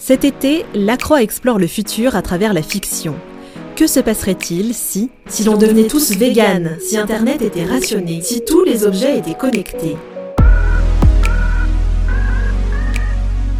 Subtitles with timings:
[0.00, 3.16] Cet été, Lacroix explore le futur à travers la fiction.
[3.74, 8.62] Que se passerait-il si, si l'on devenait tous véganes, si Internet était rationné, si tous
[8.62, 9.96] les objets étaient connectés?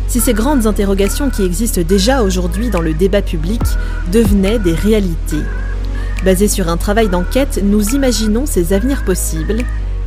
[0.07, 3.61] Si ces grandes interrogations qui existent déjà aujourd'hui dans le débat public
[4.13, 5.43] devenaient des réalités.
[6.25, 9.65] Basé sur un travail d'enquête, nous imaginons ces avenirs possibles.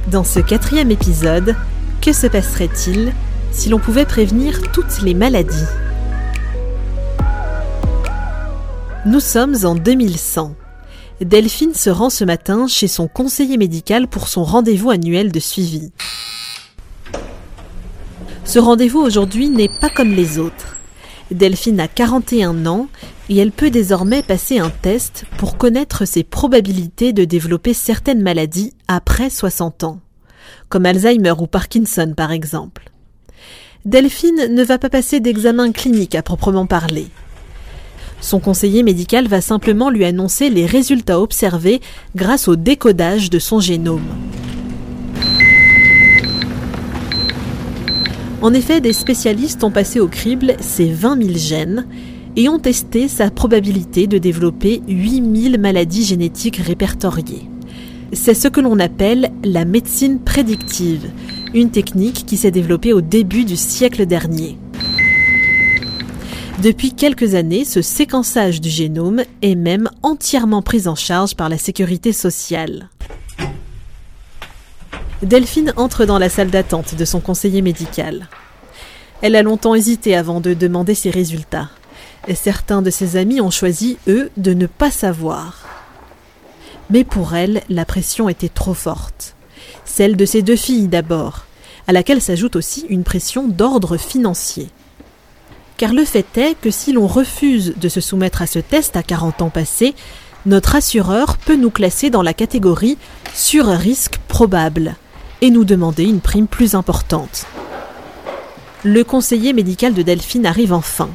[0.10, 1.58] Dans ce quatrième épisode,
[2.02, 3.12] que se passerait-il
[3.52, 5.68] si l'on pouvait prévenir toutes les maladies?
[9.04, 10.54] Nous sommes en 2100.
[11.22, 15.92] Delphine se rend ce matin chez son conseiller médical pour son rendez-vous annuel de suivi.
[18.46, 20.78] Ce rendez-vous aujourd'hui n'est pas comme les autres.
[21.32, 22.90] Delphine a 41 ans
[23.30, 28.74] et elle peut désormais passer un test pour connaître ses probabilités de développer certaines maladies
[28.88, 30.00] après 60 ans,
[30.70, 32.92] comme Alzheimer ou Parkinson par exemple.
[33.84, 37.08] Delphine ne va pas passer d'examen clinique à proprement parler.
[38.22, 41.82] Son conseiller médical va simplement lui annoncer les résultats observés
[42.16, 44.08] grâce au décodage de son génome.
[48.42, 51.88] En effet, des spécialistes ont passé au crible ces 20 000 gènes
[52.36, 57.50] et ont testé sa probabilité de développer 8000 maladies génétiques répertoriées.
[58.14, 61.10] C'est ce que l'on appelle la médecine prédictive,
[61.54, 64.58] une technique qui s'est développée au début du siècle dernier.
[66.62, 71.58] Depuis quelques années, ce séquençage du génome est même entièrement pris en charge par la
[71.58, 72.90] sécurité sociale.
[75.24, 78.28] Delphine entre dans la salle d'attente de son conseiller médical.
[79.24, 81.72] Elle a longtemps hésité avant de demander ses résultats.
[82.36, 85.66] Certains de ses amis ont choisi, eux, de ne pas savoir.
[86.92, 89.34] Mais pour elle, la pression était trop forte.
[89.84, 91.46] Celle de ses deux filles d'abord,
[91.88, 94.70] à laquelle s'ajoute aussi une pression d'ordre financier.
[95.82, 99.02] Car le fait est que si l'on refuse de se soumettre à ce test à
[99.02, 99.96] 40 ans passés,
[100.46, 103.00] notre assureur peut nous classer dans la catégorie
[103.34, 104.96] sur risque probable
[105.42, 107.48] et nous demander une prime plus importante.
[108.84, 111.10] Le conseiller médical de Delphine arrive enfin.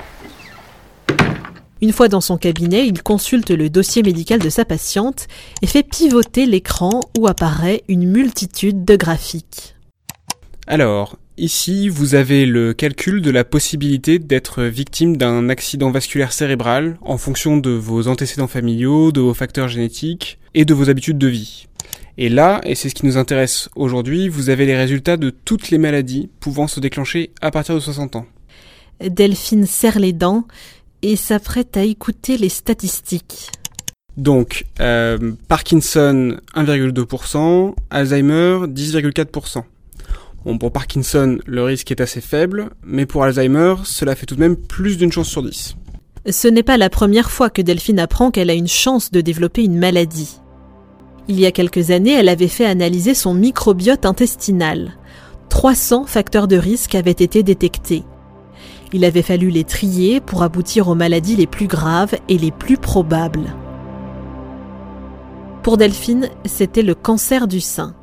[1.80, 5.28] Une fois dans son cabinet, il consulte le dossier médical de sa patiente
[5.62, 9.76] et fait pivoter l'écran où apparaît une multitude de graphiques.
[10.66, 16.96] Alors, Ici, vous avez le calcul de la possibilité d'être victime d'un accident vasculaire cérébral
[17.02, 21.26] en fonction de vos antécédents familiaux, de vos facteurs génétiques et de vos habitudes de
[21.26, 21.66] vie.
[22.16, 25.68] Et là, et c'est ce qui nous intéresse aujourd'hui, vous avez les résultats de toutes
[25.68, 28.26] les maladies pouvant se déclencher à partir de 60 ans.
[29.00, 30.46] Delphine serre les dents
[31.02, 33.50] et s'apprête à écouter les statistiques.
[34.16, 39.64] Donc, euh, Parkinson 1,2%, Alzheimer 10,4%.
[40.46, 44.40] Bon, pour Parkinson, le risque est assez faible, mais pour Alzheimer, cela fait tout de
[44.40, 45.76] même plus d'une chance sur dix.
[46.30, 49.64] Ce n'est pas la première fois que Delphine apprend qu'elle a une chance de développer
[49.64, 50.38] une maladie.
[51.26, 54.92] Il y a quelques années, elle avait fait analyser son microbiote intestinal.
[55.48, 58.04] 300 facteurs de risque avaient été détectés.
[58.92, 62.76] Il avait fallu les trier pour aboutir aux maladies les plus graves et les plus
[62.76, 63.52] probables.
[65.64, 67.96] Pour Delphine, c'était le cancer du sein.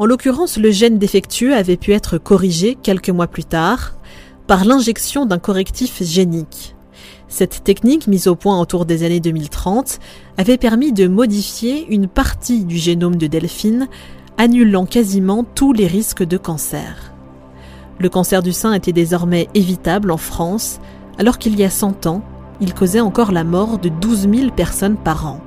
[0.00, 3.98] En l'occurrence, le gène défectueux avait pu être corrigé quelques mois plus tard
[4.46, 6.74] par l'injection d'un correctif génique.
[7.28, 9.98] Cette technique, mise au point autour des années 2030,
[10.38, 13.88] avait permis de modifier une partie du génome de Delphine,
[14.38, 17.12] annulant quasiment tous les risques de cancer.
[17.98, 20.80] Le cancer du sein était désormais évitable en France,
[21.18, 22.22] alors qu'il y a 100 ans,
[22.62, 25.40] il causait encore la mort de 12 000 personnes par an.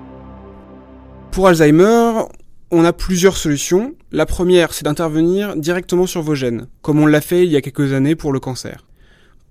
[1.31, 2.27] Pour Alzheimer,
[2.73, 3.93] on a plusieurs solutions.
[4.11, 7.61] La première, c'est d'intervenir directement sur vos gènes, comme on l'a fait il y a
[7.61, 8.85] quelques années pour le cancer.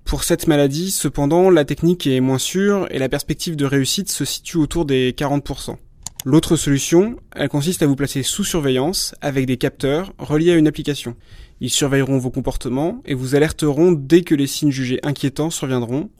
[0.04, 4.24] Pour cette maladie, cependant, la technique est moins sûre et la perspective de réussite se
[4.24, 5.76] situe autour des 40%.
[6.24, 10.68] L'autre solution, elle consiste à vous placer sous surveillance avec des capteurs reliés à une
[10.68, 11.16] application.
[11.60, 16.10] Ils surveilleront vos comportements et vous alerteront dès que les signes jugés inquiétants surviendront.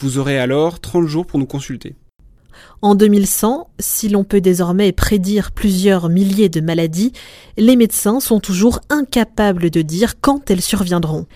[0.00, 1.94] Vous aurez alors 30 jours pour nous consulter.
[2.82, 7.12] En 2100, si l'on peut désormais prédire plusieurs milliers de maladies,
[7.56, 11.26] les médecins sont toujours incapables de dire quand elles surviendront.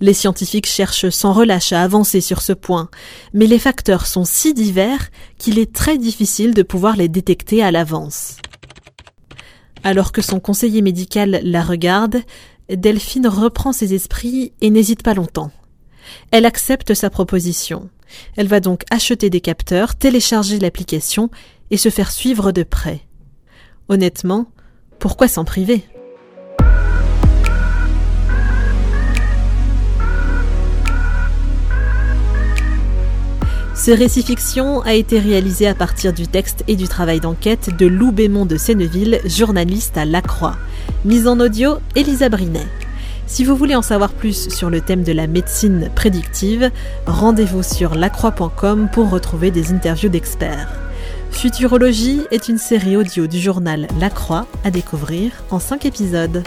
[0.00, 2.90] Les scientifiques cherchent sans relâche à avancer sur ce point,
[3.32, 7.72] mais les facteurs sont si divers qu'il est très difficile de pouvoir les détecter à
[7.72, 8.36] l'avance.
[9.82, 12.18] Alors que son conseiller médical la regarde,
[12.68, 15.50] Delphine reprend ses esprits et n'hésite pas longtemps.
[16.30, 17.90] Elle accepte sa proposition.
[18.36, 21.30] Elle va donc acheter des capteurs, télécharger l'application
[21.70, 23.00] et se faire suivre de près.
[23.88, 24.46] Honnêtement,
[24.98, 25.84] pourquoi s'en priver?
[33.74, 37.86] Ce récit fiction a été réalisé à partir du texte et du travail d'enquête de
[37.86, 40.56] Lou Bémont de Senneville, journaliste à La Croix.
[41.04, 42.66] Mise en audio, Elisa Brinet.
[43.26, 46.70] Si vous voulez en savoir plus sur le thème de la médecine prédictive,
[47.06, 50.68] rendez-vous sur lacroix.com pour retrouver des interviews d'experts.
[51.30, 56.42] Futurologie est une série audio du journal La Croix à découvrir en 5 épisodes.